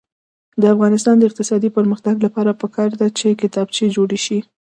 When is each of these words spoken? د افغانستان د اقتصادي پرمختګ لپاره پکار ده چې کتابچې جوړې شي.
د 0.61 0.63
افغانستان 0.73 1.15
د 1.17 1.23
اقتصادي 1.29 1.69
پرمختګ 1.77 2.15
لپاره 2.25 2.57
پکار 2.61 2.89
ده 2.99 3.07
چې 3.19 3.39
کتابچې 3.41 3.85
جوړې 3.95 4.19
شي. 4.25 4.39